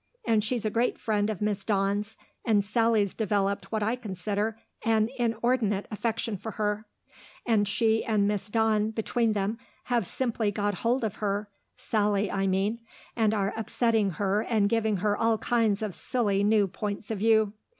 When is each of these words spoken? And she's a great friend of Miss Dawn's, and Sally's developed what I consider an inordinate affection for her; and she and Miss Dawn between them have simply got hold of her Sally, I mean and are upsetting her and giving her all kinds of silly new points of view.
And 0.25 0.43
she's 0.43 0.65
a 0.65 0.71
great 0.71 0.97
friend 0.97 1.29
of 1.29 1.41
Miss 1.43 1.63
Dawn's, 1.63 2.17
and 2.43 2.65
Sally's 2.65 3.13
developed 3.13 3.71
what 3.71 3.83
I 3.83 3.95
consider 3.95 4.57
an 4.83 5.11
inordinate 5.19 5.87
affection 5.91 6.37
for 6.37 6.53
her; 6.53 6.87
and 7.45 7.67
she 7.67 8.03
and 8.03 8.27
Miss 8.27 8.49
Dawn 8.49 8.89
between 8.89 9.33
them 9.33 9.59
have 9.83 10.07
simply 10.07 10.49
got 10.49 10.73
hold 10.73 11.03
of 11.03 11.17
her 11.17 11.49
Sally, 11.77 12.31
I 12.31 12.47
mean 12.47 12.79
and 13.15 13.31
are 13.31 13.53
upsetting 13.55 14.09
her 14.13 14.41
and 14.41 14.67
giving 14.67 14.97
her 14.97 15.15
all 15.15 15.37
kinds 15.37 15.83
of 15.83 15.93
silly 15.93 16.43
new 16.43 16.67
points 16.67 17.11
of 17.11 17.19
view. 17.19 17.53